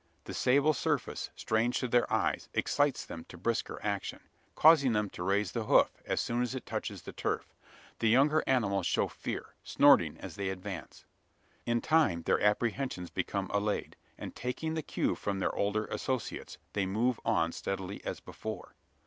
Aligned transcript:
The 0.23 0.33
sable 0.33 0.73
surface, 0.73 1.29
strange 1.35 1.77
to 1.77 1.87
their 1.87 2.11
eyes, 2.11 2.49
excites 2.55 3.05
them 3.05 3.23
to 3.25 3.37
brisker 3.37 3.79
action 3.83 4.21
causing 4.55 4.93
them 4.93 5.11
to 5.11 5.21
raise 5.21 5.51
the 5.51 5.65
hoof, 5.65 5.91
as 6.07 6.19
soon 6.19 6.41
as 6.41 6.55
it 6.55 6.65
touches 6.65 7.03
the 7.03 7.11
turf. 7.13 7.53
The 7.99 8.09
younger 8.09 8.43
animals 8.47 8.87
show 8.87 9.07
fear 9.07 9.53
snorting, 9.63 10.17
as 10.17 10.37
they 10.37 10.49
advance. 10.49 11.05
In 11.67 11.81
time 11.81 12.23
their 12.23 12.41
apprehensions 12.41 13.11
become 13.11 13.51
allayed; 13.53 13.95
and, 14.17 14.35
taking 14.35 14.73
the 14.73 14.81
cue 14.81 15.13
from 15.13 15.37
their 15.37 15.53
older 15.55 15.85
associates, 15.85 16.57
they 16.73 16.87
move 16.87 17.19
on 17.23 17.51
steadily 17.51 18.03
as 18.03 18.19
before. 18.19 18.73